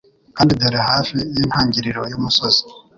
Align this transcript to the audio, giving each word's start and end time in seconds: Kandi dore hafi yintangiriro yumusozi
Kandi 0.35 0.51
dore 0.61 0.79
hafi 0.89 1.13
yintangiriro 1.35 2.01
yumusozi 2.11 2.61